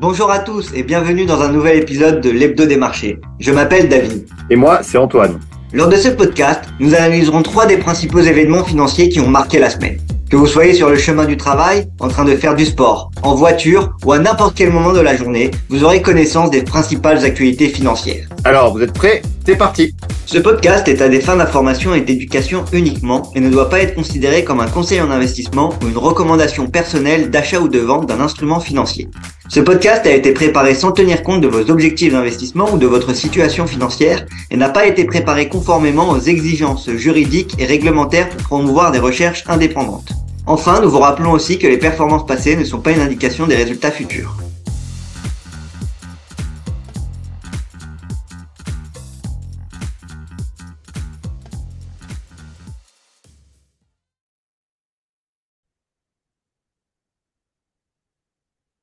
Bonjour 0.00 0.30
à 0.30 0.38
tous 0.38 0.70
et 0.74 0.84
bienvenue 0.84 1.26
dans 1.26 1.42
un 1.42 1.50
nouvel 1.50 1.76
épisode 1.76 2.20
de 2.20 2.30
l'Hebdo 2.30 2.66
des 2.66 2.76
marchés. 2.76 3.18
Je 3.40 3.50
m'appelle 3.50 3.88
David. 3.88 4.28
Et 4.48 4.54
moi, 4.54 4.78
c'est 4.82 4.96
Antoine. 4.96 5.40
Lors 5.72 5.88
de 5.88 5.96
ce 5.96 6.08
podcast, 6.08 6.60
nous 6.78 6.94
analyserons 6.94 7.42
trois 7.42 7.66
des 7.66 7.78
principaux 7.78 8.20
événements 8.20 8.62
financiers 8.62 9.08
qui 9.08 9.18
ont 9.18 9.26
marqué 9.26 9.58
la 9.58 9.70
semaine. 9.70 9.98
Que 10.30 10.36
vous 10.36 10.46
soyez 10.46 10.72
sur 10.72 10.88
le 10.88 10.96
chemin 10.96 11.24
du 11.24 11.36
travail, 11.36 11.88
en 11.98 12.06
train 12.06 12.24
de 12.24 12.36
faire 12.36 12.54
du 12.54 12.64
sport, 12.64 13.10
en 13.22 13.34
voiture 13.34 13.96
ou 14.04 14.12
à 14.12 14.20
n'importe 14.20 14.56
quel 14.56 14.70
moment 14.70 14.92
de 14.92 15.00
la 15.00 15.16
journée, 15.16 15.50
vous 15.68 15.82
aurez 15.82 16.00
connaissance 16.00 16.50
des 16.50 16.62
principales 16.62 17.24
actualités 17.24 17.66
financières. 17.66 18.28
Alors, 18.48 18.72
vous 18.72 18.80
êtes 18.80 18.94
prêts? 18.94 19.20
C'est 19.44 19.56
parti 19.56 19.94
Ce 20.24 20.38
podcast 20.38 20.88
est 20.88 21.02
à 21.02 21.10
des 21.10 21.20
fins 21.20 21.36
d'information 21.36 21.94
et 21.94 22.00
d'éducation 22.00 22.64
uniquement 22.72 23.30
et 23.34 23.40
ne 23.40 23.50
doit 23.50 23.68
pas 23.68 23.80
être 23.80 23.94
considéré 23.94 24.42
comme 24.42 24.60
un 24.60 24.68
conseil 24.68 25.02
en 25.02 25.10
investissement 25.10 25.74
ou 25.82 25.88
une 25.88 25.98
recommandation 25.98 26.66
personnelle 26.66 27.28
d'achat 27.28 27.60
ou 27.60 27.68
de 27.68 27.78
vente 27.78 28.06
d'un 28.06 28.20
instrument 28.20 28.58
financier. 28.58 29.08
Ce 29.50 29.60
podcast 29.60 30.06
a 30.06 30.12
été 30.12 30.32
préparé 30.32 30.74
sans 30.74 30.92
tenir 30.92 31.22
compte 31.22 31.42
de 31.42 31.46
vos 31.46 31.70
objectifs 31.70 32.14
d'investissement 32.14 32.72
ou 32.72 32.78
de 32.78 32.86
votre 32.86 33.12
situation 33.12 33.66
financière 33.66 34.24
et 34.50 34.56
n'a 34.56 34.70
pas 34.70 34.86
été 34.86 35.04
préparé 35.04 35.50
conformément 35.50 36.08
aux 36.08 36.20
exigences 36.20 36.88
juridiques 36.92 37.54
et 37.58 37.66
réglementaires 37.66 38.30
pour 38.30 38.44
promouvoir 38.44 38.92
des 38.92 38.98
recherches 38.98 39.44
indépendantes. 39.46 40.12
Enfin, 40.46 40.80
nous 40.80 40.88
vous 40.88 41.00
rappelons 41.00 41.32
aussi 41.32 41.58
que 41.58 41.66
les 41.66 41.76
performances 41.76 42.24
passées 42.24 42.56
ne 42.56 42.64
sont 42.64 42.80
pas 42.80 42.92
une 42.92 43.02
indication 43.02 43.46
des 43.46 43.56
résultats 43.56 43.90
futurs. 43.90 44.38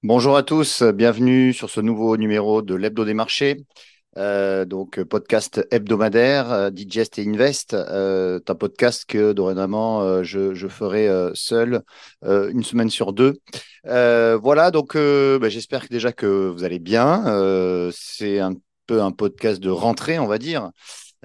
Bonjour 0.07 0.37
à 0.37 0.43
tous, 0.43 0.83
bienvenue 0.83 1.51
sur 1.51 1.71
ce 1.71 1.81
nouveau 1.81 2.15
numéro 2.15 2.61
de 2.61 2.75
l'Hebdo 2.75 3.05
des 3.05 3.15
marchés. 3.15 3.65
Euh, 4.17 4.63
donc 4.63 5.01
podcast 5.01 5.67
hebdomadaire, 5.71 6.51
euh, 6.51 6.69
Digest 6.69 7.17
et 7.17 7.27
Invest. 7.27 7.73
Euh, 7.73 8.39
un 8.47 8.53
podcast 8.53 9.05
que 9.07 9.33
dorénavant 9.33 10.03
euh, 10.03 10.21
je, 10.21 10.67
ferai 10.67 11.09
seul 11.33 11.81
une 12.21 12.63
semaine 12.63 12.91
sur 12.91 13.13
deux. 13.13 13.39
voilà, 13.83 14.69
donc 14.69 14.95
bah, 14.95 15.49
j'espère 15.49 15.87
déjà 15.89 16.11
que 16.11 16.49
vous 16.49 16.63
allez 16.63 16.77
bien. 16.77 17.23
C'est 17.91 18.37
un 18.39 18.53
peu 18.85 19.01
un 19.01 19.11
podcast 19.11 19.59
de 19.59 19.71
rentrée, 19.71 20.19
on 20.19 20.27
va 20.27 20.37
dire. 20.37 20.69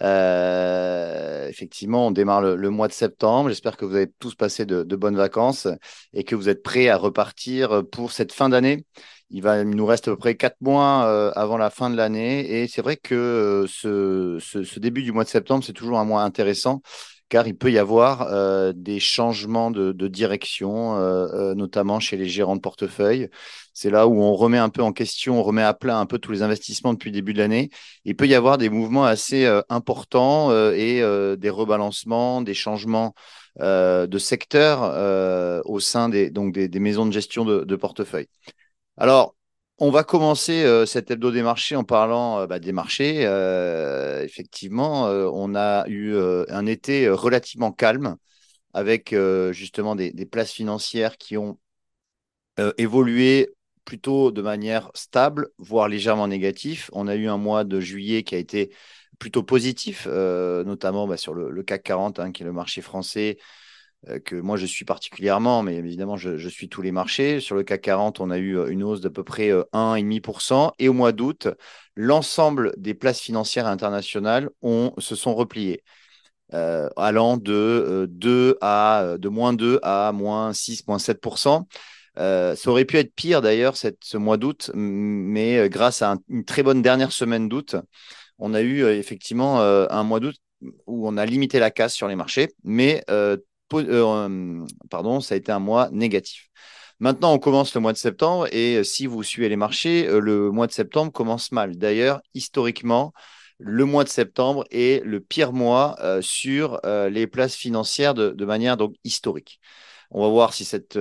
Euh, 0.02 1.48
effectivement, 1.48 2.06
on 2.06 2.10
démarre 2.10 2.40
le, 2.42 2.70
mois 2.70 2.88
de 2.88 2.92
septembre. 2.92 3.48
J'espère 3.48 3.76
que 3.76 3.84
vous 3.84 3.94
avez 3.94 4.10
tous 4.18 4.34
passé 4.34 4.64
de, 4.66 4.96
bonnes 4.96 5.16
vacances 5.16 5.68
et 6.12 6.24
que 6.24 6.34
vous 6.34 6.48
êtes 6.48 6.62
prêts 6.62 6.88
à 6.88 6.96
repartir 6.96 7.82
pour 7.90 8.12
cette 8.12 8.32
fin 8.32 8.48
d'année. 8.48 8.84
Il, 9.30 9.42
va, 9.42 9.62
nous 9.64 9.86
reste 9.86 10.08
à 10.08 10.12
peu 10.12 10.16
près 10.16 10.34
quatre 10.36 10.60
mois 10.60 11.04
euh, 11.06 11.30
avant 11.36 11.56
la 11.56 11.70
fin 11.70 11.88
de 11.88 11.96
l'année 11.96 12.62
et 12.62 12.66
c'est 12.66 12.82
vrai 12.82 12.96
que 12.96 13.14
euh, 13.14 13.66
ce, 13.68 14.38
ce, 14.40 14.80
début 14.80 15.02
du 15.02 15.12
mois 15.12 15.22
de 15.24 15.28
septembre, 15.28 15.62
c'est 15.64 15.72
toujours 15.72 16.00
un 16.00 16.04
mois 16.04 16.22
intéressant 16.22 16.82
car 17.30 17.46
il 17.46 17.56
peut 17.56 17.70
y 17.70 17.78
avoir 17.78 18.22
euh, 18.32 18.72
des 18.74 18.98
changements 19.00 19.70
de, 19.70 19.92
direction, 20.08 20.96
euh, 20.96 21.28
euh, 21.32 21.54
notamment 21.54 22.00
chez 22.00 22.16
les 22.16 22.28
gérants 22.28 22.56
de 22.56 22.60
portefeuille. 22.60 23.30
C'est 23.72 23.88
là 23.88 24.08
où 24.08 24.20
on 24.20 24.34
remet 24.34 24.58
un 24.58 24.68
peu 24.68 24.82
en 24.82 24.92
question, 24.92 25.38
on 25.38 25.42
remet 25.42 25.62
à 25.62 25.72
plat 25.72 25.98
un 25.98 26.06
peu 26.06 26.18
tous 26.18 26.32
les 26.32 26.42
investissements 26.42 26.92
depuis 26.92 27.10
le 27.10 27.14
début 27.14 27.32
de 27.32 27.38
l'année. 27.38 27.70
Il 28.04 28.16
peut 28.16 28.26
y 28.26 28.34
avoir 28.34 28.58
des 28.58 28.68
mouvements 28.68 29.04
assez 29.04 29.46
importants 29.68 30.52
et 30.72 31.00
des 31.38 31.50
rebalancements, 31.50 32.42
des 32.42 32.52
changements 32.52 33.14
de 33.58 34.18
secteur 34.18 35.62
au 35.64 35.80
sein 35.80 36.08
des, 36.08 36.30
donc 36.30 36.52
des, 36.52 36.80
maisons 36.80 37.06
de 37.06 37.12
gestion 37.12 37.44
de, 37.44 37.64
de 37.64 37.76
portefeuille. 37.76 38.26
Alors, 38.98 39.34
on 39.80 39.90
va 39.90 40.04
commencer 40.04 40.62
euh, 40.62 40.84
cet 40.84 41.10
hebdo 41.10 41.30
des 41.30 41.42
marchés 41.42 41.74
en 41.74 41.84
parlant 41.84 42.40
euh, 42.40 42.46
bah, 42.46 42.58
des 42.58 42.72
marchés. 42.72 43.22
Euh, 43.24 44.22
effectivement, 44.22 45.06
on 45.06 45.54
a 45.54 45.88
eu 45.88 46.16
un 46.48 46.66
été 46.66 47.08
relativement 47.08 47.72
calme 47.72 48.16
avec 48.74 49.14
justement 49.52 49.96
des, 49.96 50.12
places 50.26 50.52
financières 50.52 51.16
qui 51.16 51.36
ont 51.36 51.58
évolué 52.76 53.48
plutôt 53.84 54.30
de 54.30 54.42
manière 54.42 54.90
stable, 54.94 55.48
voire 55.58 55.88
légèrement 55.88 56.28
négatif. 56.28 56.90
On 56.92 57.08
a 57.08 57.16
eu 57.16 57.28
un 57.28 57.38
mois 57.38 57.64
de 57.64 57.80
juillet 57.80 58.22
qui 58.22 58.34
a 58.34 58.38
été 58.38 58.70
plutôt 59.18 59.42
positif, 59.42 60.06
notamment 60.06 61.08
bah, 61.08 61.16
sur 61.16 61.34
le, 61.34 61.62
CAC 61.62 61.82
40, 61.82 62.20
hein, 62.20 62.32
qui 62.32 62.42
est 62.42 62.46
le 62.46 62.52
marché 62.52 62.82
français, 62.82 63.38
que 64.24 64.36
moi 64.36 64.56
je 64.56 64.66
suis 64.66 64.84
particulièrement, 64.84 65.62
mais 65.62 65.76
évidemment 65.76 66.16
je, 66.16 66.48
suis 66.48 66.68
tous 66.68 66.82
les 66.82 66.92
marchés. 66.92 67.40
Sur 67.40 67.54
le 67.54 67.62
CAC 67.62 67.82
40, 67.82 68.20
on 68.20 68.30
a 68.30 68.38
eu 68.38 68.56
euh, 68.56 68.68
une 68.68 68.82
hausse 68.82 69.00
d'à 69.00 69.10
peu 69.10 69.24
près 69.24 69.50
1,5%. 69.50 70.68
Euh, 70.68 70.70
Et 70.78 70.88
au 70.88 70.92
mois 70.92 71.12
d'août, 71.12 71.48
l'ensemble 71.96 72.72
des 72.76 72.94
places 72.94 73.20
financières 73.20 73.66
internationales 73.66 74.50
ont, 74.62 74.92
se 74.98 75.14
sont 75.14 75.34
repliées. 75.34 75.82
allant 76.52 77.36
de, 77.36 78.06
2 78.10 78.56
à, 78.60 79.16
de 79.18 79.28
moins 79.28 79.52
2 79.52 79.78
à 79.82 80.12
moins 80.12 80.52
6, 80.52 80.86
moins 80.88 80.98
7%. 80.98 81.66
ça 82.16 82.70
aurait 82.70 82.84
pu 82.84 82.96
être 82.98 83.14
pire 83.14 83.42
d'ailleurs 83.42 83.74
ce 83.76 84.16
mois 84.16 84.36
d'août, 84.36 84.70
mais 84.74 85.68
grâce 85.68 86.02
à 86.02 86.16
une 86.28 86.44
très 86.44 86.62
bonne 86.62 86.82
dernière 86.82 87.12
semaine 87.12 87.48
d'août, 87.48 87.76
on 88.38 88.54
a 88.54 88.62
eu 88.62 88.84
effectivement 88.86 89.60
un 89.60 90.02
mois 90.02 90.20
d'août 90.20 90.36
où 90.86 91.08
on 91.08 91.16
a 91.16 91.26
limité 91.26 91.58
la 91.58 91.70
casse 91.70 91.94
sur 91.94 92.08
les 92.08 92.16
marchés, 92.16 92.48
mais 92.64 93.02
euh, 93.10 93.36
pardon, 94.90 95.20
ça 95.20 95.34
a 95.34 95.38
été 95.38 95.52
un 95.52 95.58
mois 95.58 95.88
négatif. 95.92 96.50
Maintenant, 97.00 97.32
on 97.32 97.38
commence 97.38 97.74
le 97.74 97.80
mois 97.80 97.94
de 97.94 97.98
septembre 97.98 98.46
et 98.52 98.76
euh, 98.76 98.84
si 98.84 99.06
vous 99.06 99.22
suivez 99.22 99.48
les 99.48 99.56
marchés, 99.56 100.06
euh, 100.06 100.20
le 100.20 100.50
mois 100.50 100.66
de 100.66 100.72
septembre 100.72 101.10
commence 101.10 101.50
mal. 101.50 101.76
D'ailleurs, 101.76 102.20
historiquement, 102.34 103.14
le 103.58 103.86
mois 103.86 104.04
de 104.04 104.10
septembre 104.10 104.64
est 104.70 105.02
le 105.04 105.20
pire 105.20 105.52
mois 105.52 105.96
sur 106.22 106.80
les 106.82 107.26
places 107.26 107.54
financières 107.54 108.14
de, 108.14 108.44
manière 108.46 108.78
donc 108.78 108.94
historique. 109.04 109.60
On 110.10 110.22
va 110.22 110.28
voir 110.28 110.54
si 110.54 110.64
cette, 110.64 110.98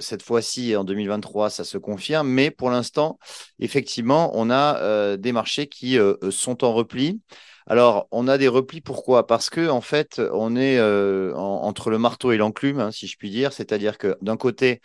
cette 0.00 0.22
fois-ci, 0.22 0.74
en 0.74 0.84
2023, 0.84 1.50
ça 1.50 1.64
se 1.64 1.76
confirme. 1.76 2.28
Mais 2.28 2.50
pour 2.50 2.70
l'instant, 2.70 3.18
effectivement, 3.58 4.30
on 4.32 4.48
a 4.50 5.18
des 5.18 5.32
marchés 5.32 5.66
qui 5.66 5.98
sont 6.30 6.64
en 6.64 6.72
repli. 6.72 7.20
Alors, 7.68 8.06
on 8.12 8.28
a 8.28 8.38
des 8.38 8.48
replis, 8.48 8.80
pourquoi? 8.80 9.26
Parce 9.26 9.50
que 9.50 9.68
en 9.68 9.80
fait, 9.80 10.20
on 10.32 10.54
est 10.56 10.78
euh, 10.78 11.34
entre 11.34 11.90
le 11.90 11.98
marteau 11.98 12.30
et 12.30 12.36
l'enclume, 12.36 12.78
hein, 12.78 12.92
si 12.92 13.08
je 13.08 13.16
puis 13.16 13.30
dire. 13.30 13.52
C'est-à-dire 13.52 13.98
que 13.98 14.16
d'un 14.22 14.36
côté, 14.36 14.80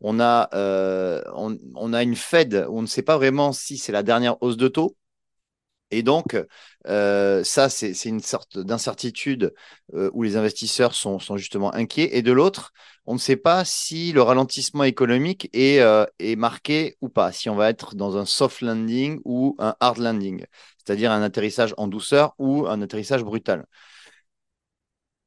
on 0.00 0.20
a, 0.20 0.48
euh, 0.54 1.22
on, 1.34 1.92
a 1.92 2.02
une 2.02 2.16
Fed 2.16 2.66
où 2.68 2.78
on 2.78 2.82
ne 2.82 2.86
sait 2.86 3.02
pas 3.02 3.16
vraiment 3.18 3.52
si 3.52 3.78
c'est 3.78 3.92
la 3.92 4.02
dernière 4.04 4.42
hausse 4.42 4.56
de 4.56 4.68
taux. 4.68 4.96
Et 5.92 6.02
donc, 6.04 6.40
euh, 6.86 7.42
ça, 7.44 7.68
c'est 7.68 7.92
une 8.04 8.20
sorte 8.20 8.58
d'incertitude 8.58 9.52
où 9.92 10.22
les 10.22 10.36
investisseurs 10.36 10.94
sont, 10.94 11.18
sont, 11.18 11.36
justement 11.36 11.74
inquiets. 11.74 12.16
Et 12.16 12.22
de 12.22 12.32
l'autre, 12.32 12.72
on 13.06 13.14
ne 13.14 13.18
sait 13.18 13.36
pas 13.36 13.64
si 13.64 14.12
le 14.12 14.22
ralentissement 14.22 14.84
économique 14.84 15.50
est, 15.52 15.80
est 16.20 16.36
marqué 16.36 16.96
ou 17.00 17.08
pas, 17.08 17.32
si 17.32 17.48
on 17.50 17.56
va 17.56 17.70
être 17.70 17.96
dans 17.96 18.16
un 18.16 18.24
soft 18.24 18.60
landing 18.60 19.20
ou 19.24 19.56
un 19.58 19.74
hard 19.80 19.98
landing 19.98 20.44
c'est-à-dire 20.84 21.12
un 21.12 21.22
atterrissage 21.22 21.74
en 21.76 21.88
douceur 21.88 22.34
ou 22.38 22.66
un 22.66 22.80
atterrissage 22.82 23.24
brutal. 23.24 23.66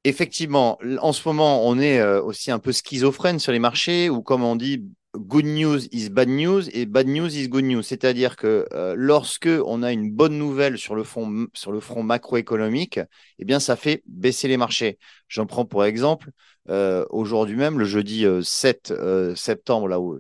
Effectivement, 0.06 0.80
en 1.00 1.14
ce 1.14 1.28
moment, 1.28 1.66
on 1.66 1.80
est 1.80 2.00
euh, 2.00 2.22
aussi 2.22 2.52
un 2.52 2.60
peu 2.60 2.74
schizophrène 2.74 3.40
sur 3.40 3.54
les 3.54 3.60
marchés, 3.60 4.10
ou 4.10 4.22
comme 4.22 4.44
on 4.44 4.58
dit, 4.58 4.84
good 5.16 5.46
news 5.46 5.88
is 5.92 6.10
bad 6.10 6.28
news 6.28 6.64
et 6.74 6.86
bad 6.86 7.08
news 7.08 7.36
is 7.36 7.48
good 7.48 7.66
news. 7.66 7.84
C'est-à-dire 7.84 8.36
que 8.36 8.68
euh, 8.74 8.96
lorsque 8.98 9.50
on 9.66 9.84
a 9.84 9.92
une 9.92 10.12
bonne 10.12 10.38
nouvelle 10.38 10.78
sur 10.78 10.96
le 10.96 11.04
front, 11.04 11.48
sur 11.54 11.72
le 11.72 11.80
front 11.80 12.04
macroéconomique, 12.04 13.00
eh 13.40 13.46
bien, 13.46 13.60
ça 13.60 13.76
fait 13.76 14.04
baisser 14.08 14.48
les 14.48 14.58
marchés. 14.58 14.98
J'en 15.28 15.46
prends 15.46 15.66
pour 15.66 15.86
exemple 15.86 16.32
euh, 16.70 17.06
aujourd'hui 17.10 17.56
même, 17.56 17.78
le 17.78 17.86
jeudi 17.86 18.26
7 18.42 18.92
euh, 18.92 19.32
euh, 19.32 19.36
septembre, 19.36 19.88
là 19.88 20.00
où 20.00 20.18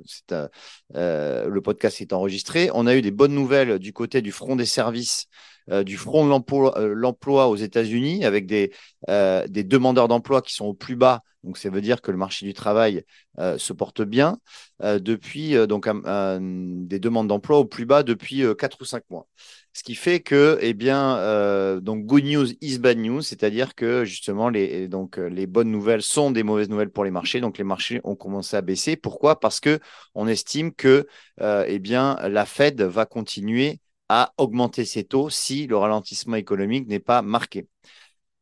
le 0.94 1.60
podcast 1.60 2.02
est 2.02 2.14
enregistré, 2.14 2.70
on 2.74 2.86
a 2.86 2.96
eu 2.96 3.02
des 3.02 3.12
bonnes 3.12 3.34
nouvelles 3.34 3.80
du 3.80 3.94
côté 3.94 4.22
du 4.22 4.32
front 4.32 4.56
des 4.56 4.66
services, 4.66 5.28
du 5.68 5.98
front 5.98 6.26
de 6.26 6.94
l'emploi 6.94 7.48
aux 7.48 7.56
États-Unis, 7.56 8.26
avec 8.26 8.46
des, 8.46 8.72
des 9.08 9.64
demandeurs 9.64 10.08
d'emploi 10.08 10.42
qui 10.42 10.54
sont 10.54 10.66
au 10.66 10.74
plus 10.74 10.96
bas. 10.96 11.22
Donc, 11.44 11.58
ça 11.58 11.70
veut 11.70 11.82
dire 11.82 12.02
que 12.02 12.12
le 12.12 12.18
marché 12.18 12.46
du 12.46 12.54
travail 12.54 13.04
se 13.38 13.74
porte 13.74 14.02
bien 14.02 14.38
depuis 14.82 15.56
donc 15.68 15.88
des 15.88 17.00
demandes 17.00 17.28
d'emploi 17.28 17.60
au 17.60 17.66
plus 17.66 17.86
bas 17.86 18.04
depuis 18.04 18.44
4 18.58 18.82
ou 18.82 18.86
5 18.86 19.04
mois. 19.10 19.28
Ce 19.76 19.82
qui 19.82 19.96
fait 19.96 20.20
que, 20.20 20.60
eh 20.62 20.74
bien, 20.76 21.18
euh, 21.18 21.80
donc 21.82 22.06
good 22.06 22.24
news 22.24 22.46
is 22.62 22.78
bad 22.78 23.00
news, 23.00 23.24
c'est-à-dire 23.24 23.74
que 23.74 24.06
justement 24.06 24.50
les, 24.50 24.88
donc, 24.88 25.18
les 25.18 25.48
bonnes 25.48 25.72
nouvelles 25.72 26.04
sont 26.04 26.30
des 26.30 26.44
mauvaises 26.44 26.70
nouvelles 26.70 26.92
pour 26.92 27.04
les 27.04 27.10
marchés. 27.10 27.42
Donc 27.42 27.58
les 27.58 27.64
marchés 27.64 28.00
ont 28.04 28.16
commencé 28.16 28.56
à 28.56 28.62
baisser. 28.62 28.96
Pourquoi? 28.96 29.40
Parce 29.40 29.60
que 29.60 29.80
on 30.14 30.28
estime 30.28 30.74
que, 30.74 31.08
euh, 31.42 31.66
eh 31.68 31.80
bien, 31.80 32.18
la 32.30 32.46
Fed 32.46 32.82
va 32.84 33.08
continuer 33.08 33.80
à 34.10 34.34
augmenter 34.38 34.86
ses 34.86 35.04
taux 35.04 35.30
si 35.30 35.68
le 35.68 35.78
ralentissement 35.78 36.36
économique 36.36 36.88
n'est 36.88 37.00
pas 37.00 37.22
marqué. 37.22 37.68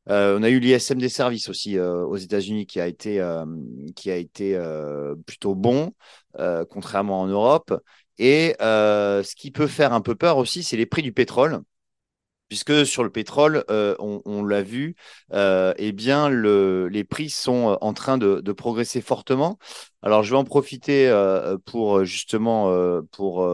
on 0.07 0.43
a 0.43 0.49
eu 0.49 0.59
l'ISM 0.59 0.99
des 0.99 1.09
services 1.09 1.49
aussi 1.49 1.79
aux 1.79 2.17
États-Unis 2.17 2.65
qui 2.65 2.79
a 2.81 2.87
été, 2.87 3.23
qui 3.95 4.11
a 4.11 4.15
été 4.15 4.59
plutôt 5.25 5.55
bon, 5.55 5.93
contrairement 6.69 7.21
en 7.21 7.27
Europe. 7.27 7.73
Et 8.17 8.55
ce 8.59 9.35
qui 9.35 9.51
peut 9.51 9.67
faire 9.67 9.93
un 9.93 10.01
peu 10.01 10.15
peur 10.15 10.37
aussi, 10.37 10.63
c'est 10.63 10.77
les 10.77 10.85
prix 10.85 11.03
du 11.03 11.13
pétrole 11.13 11.61
puisque 12.51 12.85
sur 12.85 13.05
le 13.05 13.09
pétrole, 13.09 13.63
euh, 13.71 13.95
on, 13.99 14.43
l'a 14.43 14.61
vu, 14.61 14.97
euh, 15.31 15.73
eh 15.77 15.93
bien 15.93 16.29
les 16.29 17.03
prix 17.05 17.29
sont 17.29 17.69
euh, 17.69 17.75
en 17.79 17.93
train 17.93 18.17
de, 18.17 18.51
progresser 18.51 18.99
fortement. 18.99 19.57
Alors 20.01 20.23
je 20.23 20.31
vais 20.31 20.37
en 20.37 20.43
profiter 20.43 21.09
pour 21.63 22.03
justement 22.03 22.69
pour, 23.13 23.47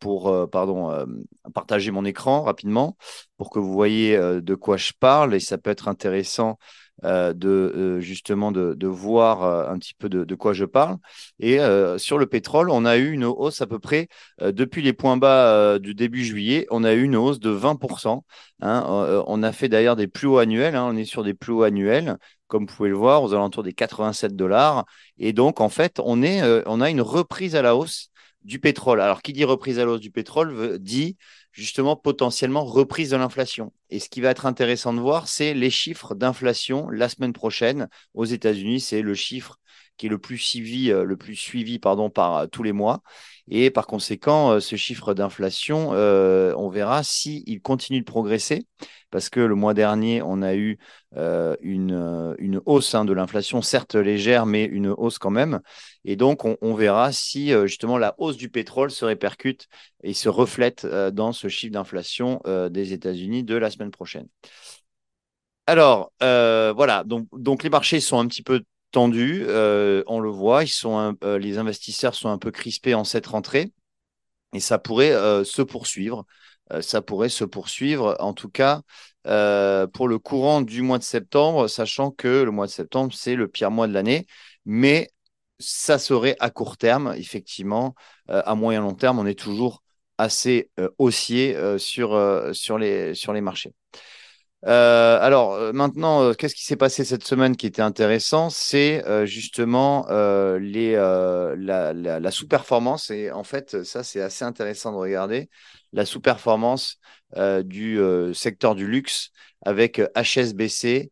pour, 0.00 0.48
pardon, 0.50 1.06
partager 1.54 1.90
mon 1.90 2.04
écran 2.04 2.42
rapidement 2.42 2.96
pour 3.36 3.50
que 3.50 3.58
vous 3.58 3.72
voyez 3.72 4.16
de 4.18 4.54
quoi 4.54 4.76
je 4.76 4.92
parle 4.98 5.34
et 5.34 5.40
ça 5.40 5.58
peut 5.58 5.70
être 5.70 5.88
intéressant 5.88 6.58
euh, 7.04 7.32
de 7.32 7.48
euh, 7.48 8.00
justement 8.00 8.50
de, 8.50 8.86
voir 8.88 9.44
euh, 9.44 9.68
un 9.68 9.78
petit 9.78 9.94
peu 9.94 10.08
de, 10.08 10.34
quoi 10.34 10.52
je 10.52 10.64
parle. 10.64 10.96
Et 11.38 11.58
sur 11.98 12.18
le 12.18 12.26
pétrole, 12.26 12.70
on 12.70 12.84
a 12.84 12.96
eu 12.96 13.12
une 13.12 13.24
hausse 13.24 13.60
à 13.60 13.66
peu 13.66 13.78
près 13.78 14.08
depuis 14.40 14.82
les 14.82 14.92
points 14.92 15.16
bas 15.16 15.78
du 15.78 15.94
début 15.94 16.24
juillet, 16.24 16.66
on 16.70 16.84
a 16.84 16.94
eu 16.94 17.02
une 17.02 17.16
hausse 17.16 17.38
de 17.40 17.50
20%. 17.50 18.24
Hein. 18.60 19.24
on 19.26 19.42
a 19.42 19.52
fait 19.52 19.68
d'ailleurs 19.68 19.96
des 19.96 20.08
plus 20.08 20.26
hauts 20.26 20.38
annuels. 20.38 20.74
Hein. 20.76 20.88
on 20.90 20.96
est 20.96 21.04
sur 21.04 21.22
des 21.24 21.34
plus 21.34 21.52
hauts 21.52 21.62
annuels, 21.62 22.16
comme 22.48 22.66
vous 22.66 22.74
pouvez 22.74 22.88
le 22.88 22.96
voir, 22.96 23.22
aux 23.22 23.32
alentours 23.32 23.62
des 23.62 23.72
87 23.72 24.34
dollars. 24.34 24.84
Et 25.18 25.32
donc 25.32 25.60
en 25.60 25.68
fait, 25.68 26.00
on 26.04 26.22
a 26.22 26.90
une 26.90 27.00
reprise 27.00 27.54
à 27.56 27.62
la 27.62 27.76
hausse 27.76 28.10
du 28.48 28.58
pétrole. 28.58 29.00
Alors, 29.02 29.20
qui 29.20 29.34
dit 29.34 29.44
reprise 29.44 29.78
à 29.78 29.84
la 29.84 29.92
hausse 29.92 30.00
du 30.00 30.10
pétrole 30.10 30.78
dit 30.78 31.18
justement 31.52 31.96
potentiellement 31.96 32.64
reprise 32.64 33.10
de 33.10 33.16
l'inflation. 33.16 33.74
Et 33.90 34.00
ce 34.00 34.08
qui 34.08 34.22
va 34.22 34.30
être 34.30 34.46
intéressant 34.46 34.94
de 34.94 35.00
voir, 35.00 35.28
c'est 35.28 35.52
les 35.52 35.70
chiffres 35.70 36.14
d'inflation 36.14 36.88
la 36.88 37.10
semaine 37.10 37.34
prochaine 37.34 37.88
aux 38.14 38.24
États-Unis. 38.24 38.80
C'est 38.80 39.02
le 39.02 39.14
chiffre 39.14 39.58
qui 39.98 40.06
est 40.06 40.08
le 40.08 40.18
plus 40.18 40.38
suivi, 40.38 40.90
euh, 40.90 41.04
le 41.04 41.16
plus 41.16 41.36
suivi 41.36 41.78
pardon, 41.78 42.08
par 42.08 42.36
euh, 42.36 42.46
tous 42.46 42.62
les 42.62 42.72
mois. 42.72 43.02
Et 43.50 43.70
par 43.70 43.86
conséquent, 43.86 44.52
euh, 44.52 44.60
ce 44.60 44.76
chiffre 44.76 45.14
d'inflation, 45.14 45.90
on 45.90 46.68
verra 46.70 47.02
s'il 47.02 47.60
continue 47.60 48.00
de 48.00 48.04
progresser, 48.04 48.66
parce 49.10 49.28
que 49.30 49.40
le 49.40 49.54
mois 49.54 49.74
dernier, 49.74 50.22
on 50.22 50.42
a 50.42 50.54
eu 50.54 50.78
une, 51.16 52.36
une, 52.38 52.60
hausse 52.66 52.94
hein, 52.94 53.04
de 53.04 53.12
l'inflation, 53.12 53.62
certes 53.62 53.94
légère, 53.94 54.46
mais 54.46 54.64
une 54.64 54.88
hausse 54.88 55.18
quand 55.18 55.30
même. 55.30 55.60
Et 56.04 56.16
donc, 56.16 56.44
on, 56.44 56.74
verra 56.74 57.10
si 57.12 57.52
justement 57.66 57.96
la 57.96 58.14
hausse 58.18 58.36
du 58.36 58.50
pétrole 58.50 58.90
se 58.90 59.04
répercute 59.04 59.66
et 60.02 60.12
se 60.12 60.28
reflète 60.28 60.86
dans 60.86 61.32
ce 61.32 61.48
chiffre 61.48 61.72
d'inflation 61.72 62.40
des 62.70 62.92
États-Unis 62.92 63.44
de 63.44 63.56
la 63.56 63.70
semaine 63.70 63.90
prochaine. 63.90 64.28
Alors, 65.66 66.12
voilà, 66.20 67.02
donc, 67.04 67.28
donc 67.32 67.62
les 67.62 67.70
marchés 67.70 68.00
sont 68.00 68.18
un 68.18 68.26
petit 68.26 68.42
peu 68.42 68.62
tendu. 68.90 69.44
Euh, 69.48 70.02
on 70.06 70.20
le 70.20 70.30
voit, 70.30 70.64
euh, 70.84 71.38
les 71.38 71.58
investisseurs 71.58 72.14
sont 72.14 72.28
un 72.28 72.38
peu 72.38 72.50
crispés 72.50 72.94
en 72.94 73.04
cette 73.04 73.26
rentrée 73.26 73.72
et 74.54 74.60
ça 74.60 74.78
pourrait 74.78 75.12
euh, 75.12 75.44
se 75.44 75.62
poursuivre. 75.62 76.24
ça 76.80 77.02
pourrait 77.02 77.28
se 77.30 77.44
poursuivre, 77.44 78.16
en 78.20 78.34
tout 78.34 78.50
cas 78.50 78.82
pour 79.92 80.08
le 80.08 80.18
courant 80.18 80.62
du 80.62 80.82
mois 80.82 80.98
de 80.98 81.02
septembre, 81.04 81.68
sachant 81.68 82.10
que 82.10 82.42
le 82.44 82.50
mois 82.50 82.66
de 82.66 82.70
septembre, 82.72 83.12
c'est 83.14 83.34
le 83.34 83.48
pire 83.48 83.70
mois 83.70 83.86
de 83.86 83.92
l'année, 83.92 84.26
mais 84.64 85.10
ça 85.58 85.98
serait 85.98 86.36
à 86.40 86.50
court 86.50 86.76
terme, 86.78 87.14
effectivement. 87.16 87.94
à 88.28 88.54
moyen 88.54 88.80
long 88.80 88.94
terme, 88.94 89.18
on 89.18 89.26
est 89.26 89.38
toujours 89.38 89.82
assez 90.18 90.70
haussier 90.98 91.56
sur 91.78 92.78
les 92.78 93.40
marchés. 93.42 93.74
Euh, 94.66 95.18
alors 95.20 95.54
euh, 95.54 95.72
maintenant, 95.72 96.22
euh, 96.22 96.32
qu'est-ce 96.34 96.54
qui 96.54 96.64
s'est 96.64 96.76
passé 96.76 97.04
cette 97.04 97.24
semaine 97.24 97.56
qui 97.56 97.66
était 97.66 97.82
intéressant? 97.82 98.50
C'est 98.50 99.04
justement 99.26 100.06
les, 100.58 100.94
la, 100.96 102.30
sous-performance. 102.30 103.10
Et 103.10 103.30
en 103.30 103.44
fait, 103.44 103.84
ça, 103.84 104.02
c'est 104.02 104.20
assez 104.20 104.44
intéressant 104.44 104.92
de 104.92 104.96
regarder 104.96 105.48
la 105.92 106.04
sous-performance 106.04 106.98
du 107.64 108.00
secteur 108.34 108.74
du 108.74 108.86
luxe 108.86 109.30
avec 109.64 110.00
HSBC 110.16 111.10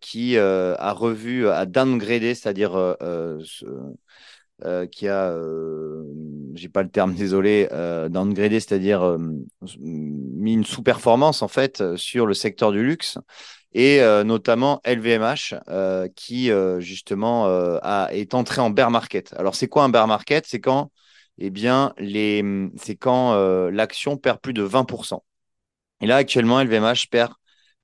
qui 0.00 0.38
a 0.38 0.92
revu, 0.92 1.48
a 1.48 1.66
downgradé, 1.66 2.34
c'est-à-dire 2.34 2.96
euh, 4.64 4.86
qui 4.86 5.08
a, 5.08 5.30
euh, 5.30 6.04
j'ai 6.54 6.68
pas 6.68 6.82
le 6.82 6.88
terme, 6.88 7.14
désolé, 7.16 7.68
euh, 7.72 8.08
c'est-à-dire 8.50 9.02
euh, 9.02 9.18
mis 9.80 10.54
une 10.54 10.64
sous-performance 10.64 11.42
en 11.42 11.48
fait 11.48 11.96
sur 11.96 12.26
le 12.26 12.34
secteur 12.34 12.72
du 12.72 12.84
luxe 12.84 13.18
et 13.74 14.00
notamment 14.24 14.82
LVMH 14.84 15.54
qui 16.14 16.50
justement 16.78 17.46
a, 17.82 18.08
est 18.12 18.34
entré 18.34 18.60
en 18.60 18.68
bear 18.68 18.90
market. 18.90 19.32
Alors 19.38 19.54
c'est 19.54 19.66
quoi 19.66 19.84
un 19.84 19.88
bear 19.88 20.06
market? 20.06 20.44
C'est 20.46 20.60
quand, 20.60 20.90
eh 21.38 21.48
bien, 21.48 21.94
les, 21.96 22.44
c'est 22.76 22.96
quand 22.96 23.34
l'action 23.70 24.18
perd 24.18 24.40
plus 24.40 24.52
de 24.52 24.62
20%. 24.62 25.24
Et 26.02 26.06
là 26.06 26.16
actuellement 26.16 26.60
LVMH 26.60 27.08
perd 27.10 27.32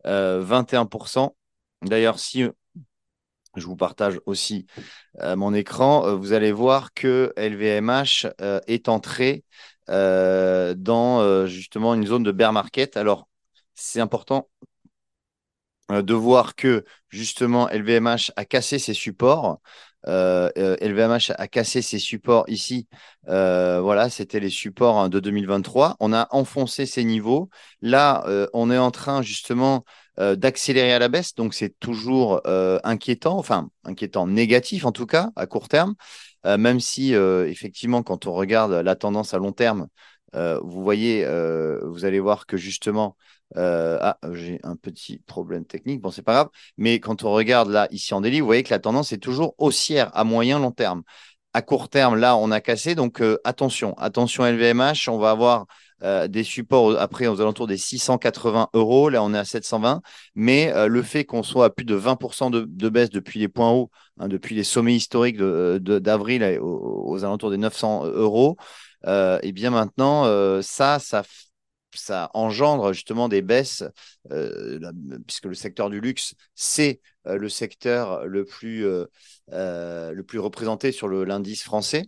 21%. 0.05 1.35
D'ailleurs, 1.83 2.19
si 2.19 2.45
je 3.61 3.67
vous 3.67 3.77
partage 3.77 4.21
aussi 4.27 4.67
euh, 5.21 5.37
mon 5.37 5.55
écran, 5.55 6.07
euh, 6.07 6.15
vous 6.15 6.33
allez 6.33 6.53
voir 6.53 6.93
que 6.95 7.33
LVMH 7.37 8.27
euh, 8.41 8.61
est 8.67 8.89
entré 8.89 9.45
dans 9.89 11.47
justement 11.47 11.95
une 11.95 12.07
zone 12.07 12.23
de 12.23 12.31
bear 12.33 12.53
market. 12.53 12.99
Alors, 12.99 13.27
c'est 13.75 14.01
important 14.01 14.49
de 15.91 16.15
voir 16.15 16.55
que 16.55 16.85
justement 17.09 17.69
LVMH 17.71 18.33
a 18.37 18.45
cassé 18.45 18.79
ses 18.79 18.93
supports. 18.93 19.61
LVMH 20.07 21.33
a 21.37 21.49
cassé 21.49 21.83
ses 21.83 21.99
supports 21.99 22.45
ici. 22.49 22.87
voilà, 23.27 24.11
c'était 24.11 24.41
les 24.41 24.51
supports 24.51 24.99
hein, 24.99 25.09
de 25.09 25.21
2023. 25.21 25.97
On 26.01 26.13
a 26.13 26.29
enfoncé 26.31 26.87
ces 26.87 27.05
niveaux. 27.05 27.51
Là, 27.83 28.25
on 28.53 28.71
est 28.71 28.79
en 28.79 28.91
train 28.91 29.23
justement 29.23 29.85
euh, 30.21 30.35
d'accélérer 30.35 30.93
à 30.93 30.99
la 30.99 31.09
baisse. 31.09 31.35
Donc, 31.37 31.55
c'est 31.55 31.79
toujours 31.79 32.41
euh, 32.47 32.81
inquiétant, 32.83 33.39
enfin, 33.39 33.71
inquiétant 33.85 34.27
négatif 34.27 34.85
en 34.85 34.91
tout 34.91 35.07
cas, 35.07 35.31
à 35.37 35.47
court 35.47 35.69
terme. 35.69 35.95
Euh, 36.45 36.59
même 36.59 36.81
si, 36.81 37.13
effectivement, 37.13 38.03
quand 38.03 38.27
on 38.27 38.33
regarde 38.33 38.73
la 38.73 38.97
tendance 38.97 39.35
à 39.35 39.39
long 39.39 39.53
terme, 39.53 39.89
vous 40.35 40.83
voyez, 40.83 41.25
vous 41.83 42.05
allez 42.05 42.21
voir 42.21 42.47
que 42.47 42.57
justement, 42.57 43.17
ah, 43.57 44.19
j'ai 44.33 44.61
un 44.63 44.77
petit 44.77 45.19
problème 45.19 45.65
technique, 45.65 46.01
bon, 46.01 46.11
c'est 46.11 46.23
pas 46.23 46.35
grave, 46.35 46.49
mais 46.77 47.01
quand 47.01 47.25
on 47.25 47.33
regarde 47.33 47.71
là, 47.71 47.89
ici 47.91 48.15
en 48.15 48.21
délit, 48.21 48.41
vous 48.41 48.47
voyez 48.47 48.63
que 48.63 48.71
la 48.71 48.79
tendance 48.79 49.13
est 49.13 49.19
toujours 49.19 49.55
haussière 49.59 50.11
à 50.17 50.25
moyen 50.25 50.59
long 50.59 50.73
terme. 50.73 51.03
À 51.55 51.63
court 51.63 51.89
terme, 51.89 52.17
là, 52.17 52.37
on 52.37 52.51
a 52.51 52.61
cassé, 52.61 52.95
donc 52.95 53.23
attention, 53.45 53.97
attention 53.99 54.45
LVMH, 54.45 55.09
on 55.09 55.19
va 55.19 55.31
avoir 55.31 55.67
euh, 56.05 56.29
des 56.29 56.45
supports 56.45 56.97
après 57.01 57.27
aux 57.27 57.41
alentours 57.41 57.67
des 57.67 57.77
680 57.77 58.69
euros. 58.73 59.09
Là, 59.09 59.23
on 59.23 59.35
est 59.35 59.39
à 59.39 59.45
720. 59.45 60.01
Mais 60.37 60.73
euh, 60.73 60.87
le 60.87 61.03
fait 61.03 61.25
qu'on 61.25 61.43
soit 61.43 61.67
à 61.67 61.71
plus 61.71 61.85
de 61.85 61.97
20% 61.97 62.51
de, 62.51 62.89
baisse 62.89 63.11
depuis 63.11 63.41
les 63.41 63.49
points 63.49 63.71
hauts, 63.73 63.91
hein, 64.21 64.29
depuis 64.29 64.55
les 64.55 64.63
sommets 64.63 64.95
historiques 64.95 65.39
d'avril 65.39 66.41
de, 66.41 66.59
aux, 66.61 67.25
alentours 67.25 67.51
des 67.51 67.57
900 67.57 68.07
euros, 68.07 68.57
euh, 69.07 69.41
et 69.43 69.51
bien 69.53 69.71
maintenant, 69.71 70.25
ça, 70.63 70.99
ça 71.01 71.25
ça 71.99 72.31
engendre 72.35 72.93
justement 72.93 73.29
des 73.29 73.43
baisses, 73.43 73.85
puisque 75.27 75.47
le 75.47 75.55
secteur 75.55 75.91
du 75.91 76.01
luxe, 76.01 76.35
c'est 76.55 77.01
le 77.25 77.49
secteur 77.49 78.27
le 78.27 78.45
plus, 78.45 78.87
euh, 79.53 80.13
le 80.13 80.23
plus 80.23 80.39
représenté 80.39 80.93
sur 80.93 81.09
l'indice 81.09 81.63
français. 81.63 82.05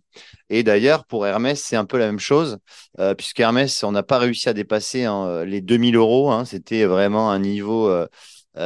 Et 0.50 0.62
d'ailleurs, 0.62 1.06
pour 1.06 1.26
Hermès, 1.26 1.62
c'est 1.62 1.76
un 1.76 1.86
peu 1.86 1.96
la 1.96 2.06
même 2.06 2.18
chose, 2.18 2.58
euh, 2.98 3.14
puisque 3.14 3.40
Hermès, 3.40 3.82
on 3.82 3.92
n'a 3.92 4.02
pas 4.02 4.18
réussi 4.18 4.48
à 4.48 4.52
dépasser 4.52 5.04
hein, 5.04 5.44
les 5.44 5.62
2000 5.62 5.96
euros. 5.96 6.30
Hein. 6.30 6.44
C'était 6.44 6.84
vraiment 6.84 7.30
un 7.30 7.38
niveau 7.38 7.88
euh, 7.88 8.06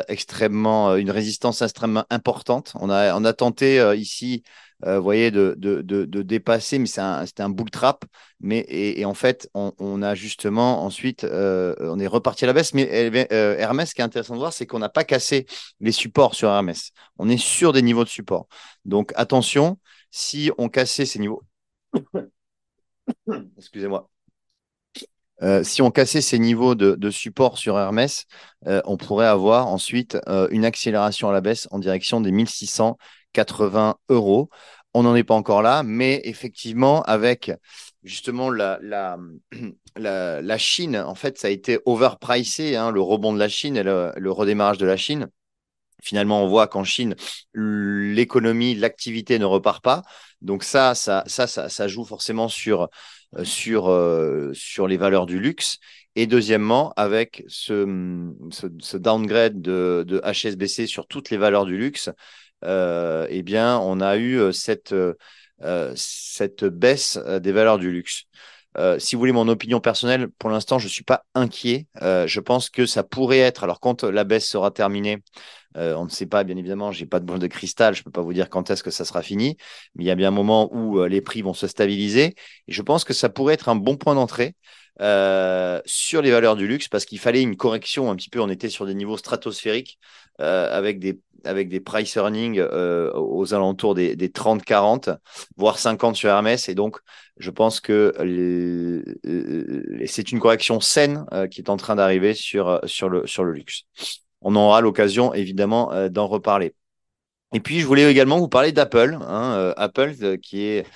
extrêmement, 0.08 0.96
une 0.96 1.10
résistance 1.10 1.62
extrêmement 1.62 2.04
importante. 2.10 2.72
On 2.80 2.90
a, 2.90 3.14
on 3.16 3.24
a 3.24 3.32
tenté 3.32 3.94
ici 3.96 4.42
vous 4.84 5.02
voyez, 5.02 5.30
de, 5.30 5.54
de, 5.56 5.80
de, 5.82 6.22
dépasser, 6.22 6.78
mais 6.78 6.86
c'était 6.86 7.42
un, 7.42 7.48
bull 7.48 7.70
trap. 7.70 8.04
Mais, 8.40 8.66
et, 8.68 9.04
en 9.04 9.14
fait, 9.14 9.48
on, 9.54 10.02
a 10.02 10.14
justement 10.14 10.84
ensuite, 10.84 11.24
on 11.24 11.98
est 11.98 12.06
reparti 12.06 12.44
à 12.44 12.48
la 12.48 12.52
baisse. 12.52 12.74
Mais 12.74 12.82
Hermès, 13.30 13.90
ce 13.90 13.94
qui 13.94 14.02
est 14.02 14.04
intéressant 14.04 14.34
de 14.34 14.40
voir, 14.40 14.52
c'est 14.52 14.66
qu'on 14.66 14.78
n'a 14.78 14.90
pas 14.90 15.04
cassé 15.04 15.46
les 15.80 15.92
supports 15.92 16.34
sur 16.34 16.50
Hermès. 16.50 16.90
On 17.18 17.28
est 17.28 17.38
sur 17.38 17.72
des 17.72 17.82
niveaux 17.82 18.04
de 18.04 18.08
support. 18.10 18.46
Donc 18.84 19.12
attention, 19.16 19.78
si 20.10 20.50
on 20.58 20.68
cassait 20.68 21.06
ces 21.06 21.18
niveaux. 21.18 21.42
Excusez-moi. 23.58 24.08
Si 25.62 25.82
on 25.82 25.90
cassait 25.90 26.20
ces 26.20 26.38
niveaux 26.38 26.74
de, 26.74 27.10
support 27.10 27.58
sur 27.58 27.78
Hermès, 27.78 28.26
on 28.66 28.96
pourrait 28.96 29.26
avoir 29.26 29.66
ensuite 29.66 30.16
une 30.50 30.64
accélération 30.64 31.28
à 31.28 31.32
la 31.32 31.40
baisse 31.40 31.68
en 31.70 31.78
direction 31.78 32.20
des 32.20 32.32
1680 32.32 33.96
euros. 34.08 34.48
On 34.94 35.02
n'en 35.02 35.16
est 35.16 35.24
pas 35.24 35.34
encore 35.34 35.62
là, 35.62 35.82
mais 35.82 36.20
effectivement, 36.24 37.02
avec 37.02 37.50
justement 38.04 38.50
la, 38.50 38.78
la, 39.96 40.40
la, 40.40 40.58
Chine, 40.58 40.96
en 40.96 41.14
fait, 41.14 41.38
ça 41.38 41.48
a 41.48 41.50
été 41.50 41.80
overpricé, 41.86 42.76
hein, 42.76 42.90
le 42.90 43.00
rebond 43.00 43.32
de 43.32 43.38
la 43.38 43.48
Chine 43.48 43.76
et 43.76 43.82
le, 43.82 44.30
redémarrage 44.30 44.78
de 44.78 44.86
la 44.86 44.96
Chine. 44.96 45.28
Finalement, 46.02 46.42
on 46.42 46.48
voit 46.48 46.66
qu'en 46.66 46.84
Chine, 46.84 47.14
l'économie, 47.54 48.74
l'activité 48.74 49.38
ne 49.38 49.44
repart 49.44 49.82
pas. 49.82 50.02
Donc 50.42 50.64
ça, 50.64 50.94
ça, 50.94 51.24
ça, 51.26 51.46
ça, 51.46 51.88
joue 51.88 52.04
forcément 52.04 52.48
sur, 52.48 52.88
euh, 53.36 53.44
sur, 53.44 53.88
euh, 53.88 54.52
sur 54.52 54.86
les 54.86 54.96
valeurs 54.96 55.26
du 55.26 55.38
luxe. 55.38 55.78
Et 56.16 56.26
deuxièmement, 56.26 56.92
avec 56.96 57.44
ce, 57.48 57.86
ce, 58.50 58.96
downgrade 58.96 59.60
de, 59.60 60.04
de, 60.06 60.20
HSBC 60.20 60.86
sur 60.86 61.06
toutes 61.06 61.30
les 61.30 61.38
valeurs 61.38 61.64
du 61.64 61.76
luxe, 61.76 62.10
euh, 62.64 63.26
eh 63.30 63.42
bien, 63.42 63.78
on 63.78 64.00
a 64.00 64.16
eu 64.16 64.52
cette, 64.52 64.94
euh, 65.62 65.92
cette 65.96 66.64
baisse 66.64 67.18
euh, 67.24 67.38
des 67.38 67.52
valeurs 67.52 67.78
du 67.78 67.90
luxe. 67.90 68.24
Euh, 68.76 68.98
si 68.98 69.14
vous 69.14 69.20
voulez 69.20 69.32
mon 69.32 69.48
opinion 69.48 69.80
personnelle, 69.80 70.28
pour 70.38 70.50
l'instant, 70.50 70.78
je 70.78 70.86
ne 70.86 70.90
suis 70.90 71.04
pas 71.04 71.24
inquiet. 71.34 71.86
je 72.00 72.40
pense 72.40 72.70
que 72.70 72.86
ça 72.86 73.02
pourrait 73.02 73.38
être, 73.38 73.64
alors 73.64 73.80
quand 73.80 74.04
la 74.04 74.24
baisse 74.24 74.46
sera 74.48 74.70
terminée, 74.70 75.22
on 75.76 76.04
ne 76.04 76.10
sait 76.10 76.26
pas, 76.26 76.44
bien 76.44 76.56
évidemment, 76.56 76.92
j'ai 76.92 77.06
pas 77.06 77.20
de 77.20 77.24
boule 77.24 77.38
de 77.38 77.46
cristal, 77.46 77.94
je 77.94 78.00
ne 78.00 78.04
peux 78.04 78.10
pas 78.10 78.22
vous 78.22 78.32
dire 78.32 78.48
quand 78.50 78.70
est-ce 78.70 78.82
que 78.82 78.90
ça 78.90 79.04
sera 79.04 79.22
fini, 79.22 79.56
mais 79.94 80.04
il 80.04 80.06
y 80.06 80.10
a 80.10 80.14
bien 80.14 80.28
un 80.28 80.30
moment 80.30 80.72
où 80.74 81.04
les 81.04 81.20
prix 81.20 81.42
vont 81.42 81.54
se 81.54 81.66
stabiliser. 81.66 82.34
Et 82.68 82.72
je 82.72 82.82
pense 82.82 83.04
que 83.04 83.12
ça 83.12 83.28
pourrait 83.28 83.54
être 83.54 83.68
un 83.68 83.76
bon 83.76 83.96
point 83.96 84.14
d'entrée. 84.14 84.54
Sur 84.98 86.22
les 86.22 86.30
valeurs 86.30 86.56
du 86.56 86.66
luxe 86.66 86.88
parce 86.88 87.04
qu'il 87.04 87.18
fallait 87.18 87.42
une 87.42 87.56
correction 87.56 88.10
un 88.10 88.16
petit 88.16 88.30
peu. 88.30 88.40
On 88.40 88.48
était 88.48 88.68
sur 88.68 88.86
des 88.86 88.94
niveaux 88.94 89.16
stratosphériques 89.16 89.98
avec 90.38 90.98
des 90.98 91.20
avec 91.46 91.68
des 91.68 91.80
price 91.80 92.16
earnings 92.16 92.58
euh, 92.58 93.12
aux 93.14 93.54
alentours 93.54 93.94
des, 93.94 94.16
30-40, 94.16 95.16
voire 95.56 95.78
50 95.78 96.16
sur 96.16 96.30
Hermès. 96.30 96.68
Et 96.68 96.74
donc, 96.74 96.98
je 97.36 97.50
pense 97.50 97.80
que 97.80 98.12
c'est 100.06 100.32
une 100.32 100.40
correction 100.40 100.80
saine 100.80 101.24
euh, 101.32 101.46
qui 101.46 101.60
est 101.60 101.70
en 101.70 101.76
train 101.76 101.96
d'arriver 101.96 102.34
sur, 102.34 102.80
sur, 102.84 103.08
le, 103.08 103.26
sur 103.26 103.44
le 103.44 103.52
luxe. 103.52 103.82
On 104.40 104.56
aura 104.56 104.80
l'occasion, 104.80 105.32
évidemment, 105.34 105.92
euh, 105.92 106.08
d'en 106.08 106.26
reparler. 106.26 106.74
Et 107.52 107.60
puis, 107.60 107.80
je 107.80 107.86
voulais 107.86 108.10
également 108.10 108.38
vous 108.38 108.48
parler 108.48 108.72
d'Apple. 108.72 109.18
Hein, 109.20 109.72
Apple, 109.76 110.38
qui 110.38 110.62
est 110.64 110.86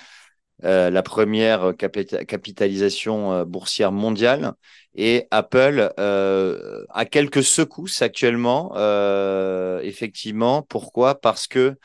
la 0.61 1.03
première 1.03 1.73
capitalisation 1.77 3.45
boursière 3.45 3.91
mondiale, 3.91 4.53
et 4.95 5.27
Apple 5.31 5.93
euh, 5.99 6.83
a 6.89 7.05
quelques 7.05 7.43
secousses 7.43 8.01
actuellement, 8.01 8.73
euh, 8.75 9.79
effectivement. 9.81 10.61
Pourquoi? 10.63 11.19
Parce 11.21 11.47
que, 11.47 11.75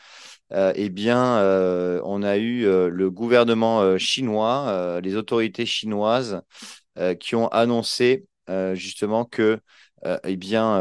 euh, 0.52 0.72
eh 0.74 0.88
bien, 0.88 1.38
on 2.04 2.22
a 2.22 2.36
eu 2.38 2.64
le 2.64 3.10
gouvernement 3.10 3.98
chinois, 3.98 5.00
les 5.02 5.16
autorités 5.16 5.66
chinoises, 5.66 6.40
qui 7.20 7.34
ont 7.34 7.48
annoncé 7.48 8.24
justement 8.72 9.24
que, 9.24 9.58
eh 10.24 10.36
bien, 10.36 10.78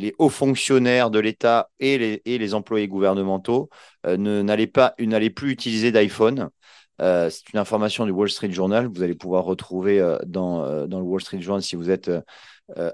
les 0.00 0.14
hauts 0.18 0.28
fonctionnaires 0.28 1.10
de 1.10 1.18
l'État 1.18 1.70
et 1.78 2.20
les, 2.24 2.54
employés 2.54 2.88
gouvernementaux 2.88 3.68
n'allaient 4.04 4.66
pas, 4.66 4.94
n'allaient 4.98 5.30
plus 5.30 5.52
utiliser 5.52 5.92
d'iPhone. 5.92 6.50
Euh, 7.00 7.30
c'est 7.30 7.52
une 7.52 7.58
information 7.58 8.04
du 8.04 8.12
Wall 8.12 8.28
Street 8.28 8.50
Journal. 8.50 8.86
Vous 8.86 9.02
allez 9.02 9.14
pouvoir 9.14 9.44
retrouver 9.44 10.00
euh, 10.00 10.18
euh, 10.18 10.86
dans 10.86 10.98
le 10.98 11.04
Wall 11.04 11.20
Street 11.20 11.40
Journal 11.40 11.62
si 11.62 11.76
vous 11.76 11.90
êtes 11.90 12.10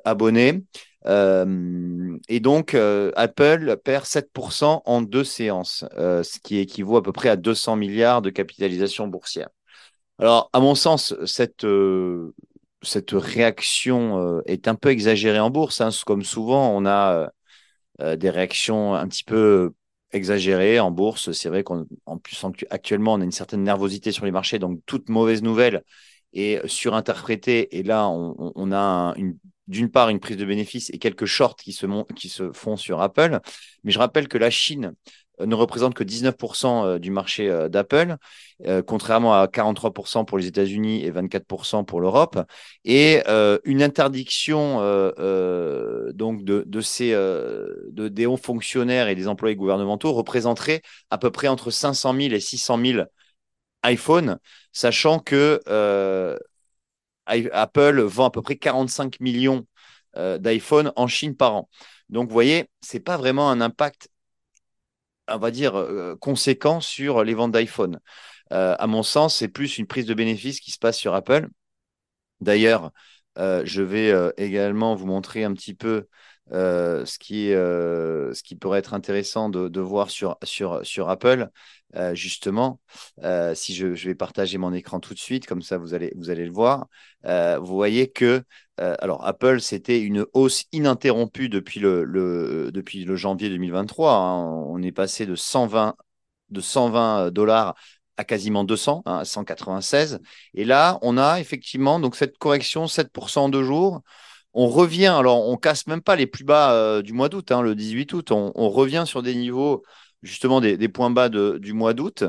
abonné. 0.05 0.63
et 1.07 2.41
donc, 2.41 2.75
Apple 2.75 3.77
perd 3.85 4.05
7% 4.05 4.83
en 4.85 5.03
deux 5.03 5.25
séances, 5.25 5.85
ce 5.97 6.39
qui 6.41 6.59
équivaut 6.59 6.97
à 6.97 7.03
peu 7.03 7.13
près 7.13 7.29
à 7.29 7.37
200 7.37 7.77
milliards 7.77 8.23
de 8.23 8.31
capitalisation 8.31 9.07
boursière. 9.07 9.49
Alors, 10.19 10.49
à 10.55 10.61
mon 10.61 10.75
sens, 10.75 11.15
cette, 11.27 11.67
cette 12.83 13.13
réaction 13.13 14.43
est 14.47 14.69
un 14.69 14.75
peu 14.75 14.91
exagérée 14.91 15.41
en 15.41 15.51
bourse. 15.51 15.81
Hein. 15.81 15.91
Comme 16.05 16.23
souvent, 16.23 16.71
on 16.77 16.87
a 16.87 17.31
des 17.99 18.31
réactions 18.31 18.95
un 18.95 19.09
petit 19.09 19.25
peu 19.25 19.73
exagéré 20.13 20.81
en 20.81 20.91
bourse. 20.91 21.33
C'est 21.33 21.49
vrai 21.49 21.63
qu'en 21.65 21.87
plus, 22.23 22.45
actuellement, 22.71 23.15
on 23.15 23.21
a 23.21 23.25
une 23.25 23.33
certaine 23.33 23.63
nervosité 23.63 24.13
sur 24.13 24.25
les 24.25 24.31
marchés, 24.31 24.59
donc 24.59 24.81
toute 24.87 25.09
mauvaise 25.09 25.43
nouvelle 25.43 25.83
est 26.33 26.67
surinterprétée. 26.67 27.79
Et 27.79 27.83
là, 27.83 28.09
on, 28.09 28.73
a 28.73 29.15
d'une 29.69 29.91
part 29.91 30.09
une 30.11 30.21
prise 30.21 30.37
de 30.37 30.45
bénéfice 30.45 30.91
et 30.91 30.99
quelques 30.99 31.27
shorts 31.27 31.57
qui 31.57 31.73
se 31.73 32.53
font 32.53 32.77
sur 32.77 33.01
Apple. 33.01 33.41
Mais 33.85 33.93
je 33.93 33.99
rappelle 33.99 34.29
que 34.29 34.39
la 34.39 34.51
Chine 34.51 34.95
ne 35.45 35.55
représente 35.55 35.95
que 35.95 36.05
19% 36.05 36.87
euh, 36.87 36.99
du 36.99 37.11
marché 37.11 37.51
euh, 37.51 37.69
d'Apple, 37.69 38.17
euh, 38.67 38.83
contrairement 38.83 39.35
à 39.35 39.47
43% 39.47 40.25
pour 40.25 40.39
les 40.39 40.47
États-Unis 40.47 41.05
et 41.05 41.11
24% 41.11 41.85
pour 41.85 42.01
l'Europe. 42.01 42.39
Et 42.85 43.23
une 43.65 43.83
interdiction 43.83 44.77
donc 46.15 46.45
de, 46.45 46.81
ces 46.81 47.13
de, 47.13 48.09
des 48.09 48.27
hauts 48.27 48.37
fonctionnaires 48.37 49.09
et 49.09 49.15
des 49.15 49.29
employés 49.29 49.57
gouvernementaux 49.57 50.13
représenterait 50.13 50.83
à 51.11 51.19
peu 51.19 51.31
près 51.31 51.49
entre 51.49 51.71
500 51.71 52.15
000 52.15 52.35
et 52.35 52.41
600 52.41 52.79
000 52.85 53.03
iPhones, 53.85 54.39
sachant 54.73 55.19
que 55.19 55.61
Apple 57.27 58.01
vend 58.03 58.27
à 58.27 58.31
peu 58.31 58.43
près 58.43 58.57
45 58.57 59.21
millions 59.21 59.67
d'iPhones 60.17 60.93
en 60.97 61.07
Chine 61.07 61.37
par 61.37 61.55
an. 61.55 61.69
Donc, 62.09 62.29
vous 62.29 62.33
voyez, 62.33 62.71
ce 62.83 62.97
n'est 62.97 63.03
pas 63.03 63.17
vraiment 63.17 63.51
un 63.51 63.61
impact 63.61 64.09
on 65.29 65.39
va 65.39 65.51
dire, 65.51 65.77
euh, 65.77 66.17
conséquent 66.17 66.81
sur 66.81 67.25
les 67.25 67.35
ventes 67.35 67.53
d'iPhone. 67.53 68.01
Euh, 68.53 68.77
à 68.79 68.87
mon 68.87 69.03
sens, 69.03 69.37
c'est 69.37 69.49
plus 69.49 69.79
une 69.79 69.87
prise 69.87 70.07
de 70.07 70.15
bénéfice 70.15 70.61
qui 70.61 70.71
se 70.71 70.79
passe 70.79 70.99
sur 70.99 71.15
Apple. 71.15 71.49
D'ailleurs, 72.41 72.93
euh, 73.39 73.63
je 73.65 73.83
vais 73.83 74.13
également 74.37 74.95
vous 74.95 75.07
montrer 75.07 75.45
un 75.45 75.53
petit 75.53 75.75
peu 75.75 76.07
ce, 76.51 77.19
qui, 77.19 77.49
ce 77.49 78.43
qui 78.43 78.55
pourrait 78.57 78.79
être 78.79 78.95
intéressant 78.95 79.49
de, 79.49 79.81
voir 79.81 80.11
sur, 80.11 80.39
sur, 80.45 80.85
sur 80.85 81.09
Apple. 81.09 81.49
justement, 82.13 82.81
si 83.55 83.75
je, 83.75 83.95
je, 83.95 84.09
vais 84.09 84.15
partager 84.15 84.59
mon 84.59 84.73
écran 84.73 85.01
tout 85.01 85.15
de 85.15 85.19
suite, 85.19 85.47
comme 85.47 85.63
ça 85.63 85.79
vous 85.79 85.95
allez, 85.95 86.13
vous 86.17 86.31
allez 86.31 86.45
le 86.45 86.53
voir, 86.53 86.87
vous 87.25 87.67
voyez 87.67 88.11
que 88.11 88.45
euh, 88.81 88.95
alors, 88.99 89.25
Apple, 89.27 89.61
c'était 89.61 90.01
une 90.01 90.27
hausse 90.35 90.65
ininterrompue 90.73 91.49
depuis 91.49 91.81
le, 91.81 92.71
janvier 93.17 93.49
2023. 93.49 94.13
Hein. 94.13 94.45
On 94.69 94.83
est 94.83 94.93
passé 94.93 95.27
de 95.27 95.35
120, 95.35 95.97
de 96.51 96.61
120 96.61 97.31
dollars 97.31 97.75
à 98.17 98.25
quasiment 98.25 98.65
200, 98.65 99.03
hein, 99.07 99.19
à 99.19 99.25
196. 99.25 100.21
Et 100.55 100.65
là, 100.65 100.99
on 101.03 101.19
a 101.19 101.41
effectivement 101.41 102.01
cette 102.13 102.39
correction 102.39 102.87
7% 102.87 103.39
en 103.39 103.49
deux 103.49 103.65
jours. 103.65 104.03
On 104.55 104.69
revient, 104.69 105.07
alors 105.07 105.49
on 105.49 105.57
casse 105.57 105.87
même 105.87 106.01
pas 106.03 106.17
les 106.17 106.27
plus 106.27 106.45
bas 106.45 106.73
euh, 106.73 107.03
du 107.03 107.13
mois 107.13 107.29
d'août, 107.29 107.53
hein, 107.53 107.63
le 107.63 107.75
18 107.75 108.13
août. 108.15 108.31
On, 108.33 108.71
revient 108.71 109.05
sur 109.07 109.23
des 109.23 109.35
niveaux, 109.35 109.83
justement, 110.23 110.61
des, 110.61 110.89
points 110.89 111.11
bas 111.11 111.29
du 111.29 111.73
mois 111.73 111.95
d'août. 111.95 112.25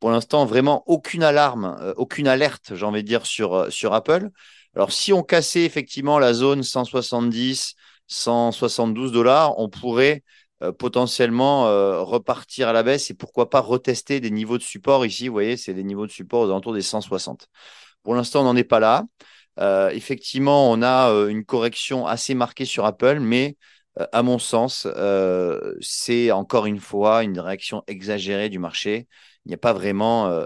Pour 0.00 0.10
l'instant, 0.10 0.44
vraiment 0.44 0.84
aucune 0.86 1.22
alarme, 1.22 1.76
euh, 1.80 1.94
aucune 1.96 2.28
alerte, 2.28 2.74
j'ai 2.74 2.86
envie 2.86 3.02
de 3.02 3.08
dire, 3.08 3.26
sur 3.26 3.94
Apple. 3.94 4.30
Alors, 4.74 4.92
si 4.92 5.12
on 5.12 5.22
cassait 5.22 5.64
effectivement 5.64 6.18
la 6.18 6.34
zone 6.34 6.62
170, 6.62 7.74
172 8.08 9.12
dollars, 9.12 9.58
on 9.58 9.68
pourrait 9.68 10.22
euh, 10.62 10.72
potentiellement 10.72 11.68
euh, 11.68 12.02
repartir 12.02 12.68
à 12.68 12.72
la 12.72 12.82
baisse 12.82 13.10
et 13.10 13.14
pourquoi 13.14 13.50
pas 13.50 13.60
retester 13.60 14.20
des 14.20 14.30
niveaux 14.30 14.58
de 14.58 14.62
support 14.62 15.06
ici. 15.06 15.28
Vous 15.28 15.34
voyez, 15.34 15.56
c'est 15.56 15.74
des 15.74 15.84
niveaux 15.84 16.06
de 16.06 16.12
support 16.12 16.42
aux 16.42 16.50
alentours 16.50 16.74
des 16.74 16.82
160. 16.82 17.48
Pour 18.02 18.14
l'instant, 18.14 18.40
on 18.42 18.44
n'en 18.44 18.56
est 18.56 18.64
pas 18.64 18.80
là. 18.80 19.04
Euh, 19.60 19.90
effectivement, 19.90 20.70
on 20.70 20.82
a 20.82 21.08
une 21.28 21.44
correction 21.44 22.06
assez 22.06 22.34
marquée 22.34 22.64
sur 22.64 22.84
Apple, 22.84 23.20
mais 23.20 23.56
à 24.12 24.22
mon 24.24 24.40
sens, 24.40 24.88
c'est 25.80 26.32
encore 26.32 26.66
une 26.66 26.80
fois 26.80 27.22
une 27.22 27.38
réaction 27.38 27.84
exagérée 27.86 28.48
du 28.48 28.58
marché. 28.58 29.06
Il 29.46 29.50
n'y 29.50 29.54
a 29.54 29.58
pas 29.58 29.72
vraiment 29.72 30.44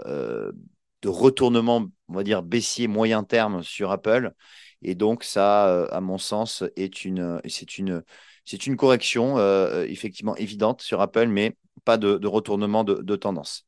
de 1.01 1.09
retournement, 1.09 1.87
on 2.07 2.13
va 2.13 2.23
dire, 2.23 2.43
baissier 2.43 2.87
moyen 2.87 3.23
terme 3.23 3.63
sur 3.63 3.91
Apple. 3.91 4.33
Et 4.81 4.95
donc, 4.95 5.23
ça, 5.23 5.67
euh, 5.69 5.87
à 5.91 6.01
mon 6.01 6.17
sens, 6.17 6.63
est 6.75 7.05
une, 7.05 7.41
c'est 7.47 7.77
une, 7.77 8.03
c'est 8.45 8.65
une 8.67 8.77
correction 8.77 9.37
euh, 9.37 9.85
effectivement 9.85 10.35
évidente 10.37 10.81
sur 10.81 11.01
Apple, 11.01 11.27
mais 11.27 11.57
pas 11.85 11.97
de, 11.97 12.27
retournement 12.27 12.83
de, 12.83 13.15
tendance. 13.15 13.65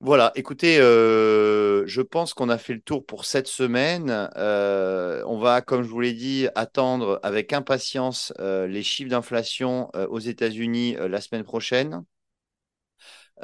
Voilà, 0.00 0.32
écoutez, 0.34 0.80
euh, 0.80 1.86
je 1.86 2.02
pense 2.02 2.34
qu'on 2.34 2.48
a 2.48 2.58
fait 2.58 2.74
le 2.74 2.80
tour 2.80 3.06
pour 3.06 3.24
cette 3.24 3.46
semaine. 3.46 4.10
on 4.36 5.38
va, 5.38 5.62
comme 5.62 5.82
je 5.84 5.88
vous 5.88 6.00
l'ai 6.00 6.12
dit, 6.12 6.48
attendre 6.56 7.20
avec 7.22 7.52
impatience 7.52 8.32
les 8.40 8.82
chiffres 8.82 9.10
d'inflation 9.10 9.90
aux 9.94 10.18
États-Unis 10.18 10.96
la 10.98 11.20
semaine 11.20 11.44
prochaine. 11.44 12.04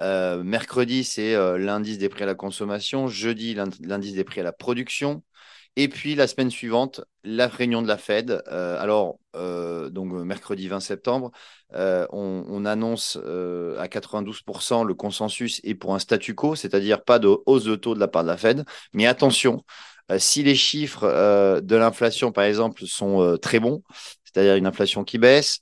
Euh, 0.00 0.42
mercredi, 0.42 1.04
c'est 1.04 1.34
euh, 1.34 1.58
l'indice 1.58 1.98
des 1.98 2.08
prix 2.08 2.22
à 2.22 2.26
la 2.26 2.34
consommation. 2.34 3.08
Jeudi, 3.08 3.54
l'indice 3.54 4.14
des 4.14 4.24
prix 4.24 4.40
à 4.40 4.44
la 4.44 4.52
production. 4.52 5.22
Et 5.76 5.88
puis 5.88 6.14
la 6.16 6.26
semaine 6.26 6.50
suivante, 6.50 7.02
la 7.22 7.46
réunion 7.46 7.82
de 7.82 7.88
la 7.88 7.98
Fed. 7.98 8.42
Euh, 8.48 8.80
alors, 8.80 9.18
donc 9.34 10.12
mercredi 10.12 10.66
20 10.66 10.80
septembre, 10.80 11.30
euh, 11.74 12.04
on, 12.10 12.64
annonce 12.64 13.16
à 13.16 13.86
92% 13.86 14.84
le 14.84 14.94
consensus 14.94 15.60
est 15.62 15.76
pour 15.76 15.94
un 15.94 16.00
statu 16.00 16.34
quo, 16.34 16.56
c'est-à-dire 16.56 17.04
pas 17.04 17.20
de 17.20 17.28
hausse 17.46 17.62
de 17.62 17.76
taux 17.76 17.94
de 17.94 18.00
la 18.00 18.08
part 18.08 18.24
de 18.24 18.28
la 18.28 18.36
Fed. 18.36 18.64
Mais 18.92 19.06
attention, 19.06 19.64
si 20.18 20.42
les 20.42 20.56
chiffres 20.56 21.60
de 21.60 21.76
l'inflation, 21.76 22.32
par 22.32 22.44
exemple, 22.44 22.84
sont 22.84 23.38
très 23.40 23.60
bons, 23.60 23.84
c'est-à-dire 24.24 24.56
une 24.56 24.66
inflation 24.66 25.04
qui 25.04 25.18
baisse, 25.18 25.60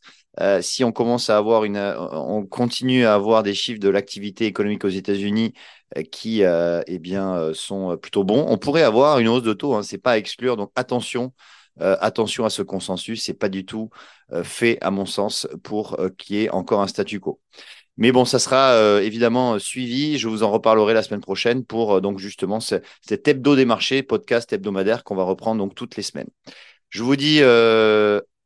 si 0.60 0.84
on 0.84 0.92
commence 0.92 1.30
à 1.30 1.38
avoir 1.38 1.64
une, 1.64 1.78
on 1.78 2.44
continue 2.44 3.04
à 3.04 3.14
avoir 3.14 3.42
des 3.42 3.54
chiffres 3.54 3.80
de 3.80 3.88
l'activité 3.88 4.46
économique 4.46 4.84
aux 4.84 4.88
États-Unis 4.88 5.54
euh, 5.96 6.02
qui 6.02 6.42
euh, 6.42 6.82
eh 6.88 6.98
bien, 6.98 7.36
euh, 7.36 7.54
sont 7.54 7.96
plutôt 7.96 8.24
bons. 8.24 8.44
On 8.48 8.58
pourrait 8.58 8.82
avoir 8.82 9.20
une 9.20 9.28
hausse 9.28 9.44
de 9.44 9.52
taux, 9.52 9.74
hein, 9.74 9.84
ce 9.84 9.94
n'est 9.94 10.00
pas 10.00 10.12
à 10.12 10.18
exclure. 10.18 10.56
Donc 10.56 10.72
attention, 10.74 11.32
attention 11.78 12.44
à 12.44 12.50
ce 12.50 12.62
consensus. 12.62 13.24
Ce 13.24 13.30
n'est 13.30 13.36
pas 13.36 13.48
du 13.48 13.66
tout 13.66 13.90
fait, 14.42 14.78
à 14.80 14.90
mon 14.90 15.06
sens, 15.06 15.46
pour 15.62 15.98
qu'il 16.16 16.36
y 16.36 16.44
ait 16.44 16.50
encore 16.50 16.80
un 16.80 16.86
statu 16.86 17.20
quo. 17.20 17.40
Mais 17.98 18.12
bon, 18.12 18.24
ça 18.24 18.38
sera 18.38 19.02
évidemment 19.02 19.58
suivi. 19.58 20.18
Je 20.18 20.28
vous 20.28 20.42
en 20.42 20.50
reparlerai 20.50 20.94
la 20.94 21.02
semaine 21.02 21.20
prochaine 21.20 21.64
pour 21.64 22.00
donc 22.00 22.18
justement 22.18 22.60
cet 22.60 23.28
hebdo 23.28 23.56
des 23.56 23.66
marchés, 23.66 24.02
podcast 24.02 24.52
hebdomadaire 24.54 25.04
qu'on 25.04 25.16
va 25.16 25.24
reprendre 25.24 25.58
donc 25.62 25.74
toutes 25.74 25.96
les 25.96 26.02
semaines. 26.02 26.30
Je 26.88 27.02
vous 27.02 27.16
dis 27.16 27.40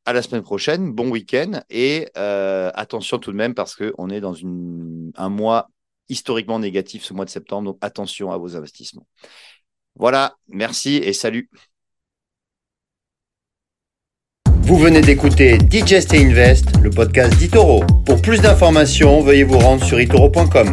à 0.06 0.12
la 0.12 0.22
semaine 0.22 0.42
prochaine, 0.42 0.92
bon 0.92 1.10
week-end 1.10 1.60
et 1.70 2.08
attention 2.14 3.18
tout 3.18 3.32
de 3.32 3.36
même 3.36 3.54
parce 3.54 3.76
qu'on 3.76 4.10
est 4.10 4.20
dans 4.20 4.34
un 5.16 5.28
mois 5.28 5.68
historiquement 6.08 6.58
négatif 6.58 7.04
ce 7.04 7.14
mois 7.14 7.24
de 7.24 7.30
septembre. 7.30 7.64
Donc 7.72 7.78
attention 7.80 8.32
à 8.32 8.38
vos 8.38 8.56
investissements. 8.56 9.06
Voilà, 9.96 10.34
merci 10.48 10.96
et 10.96 11.12
salut. 11.12 11.50
Vous 14.62 14.78
venez 14.78 15.00
d'écouter 15.00 15.58
Digest 15.58 16.14
et 16.14 16.24
Invest, 16.24 16.76
le 16.80 16.90
podcast 16.90 17.36
d'Itoro. 17.36 17.84
Pour 18.06 18.22
plus 18.22 18.40
d'informations, 18.40 19.20
veuillez 19.20 19.42
vous 19.42 19.58
rendre 19.58 19.84
sur 19.84 20.00
itoro.com. 20.00 20.70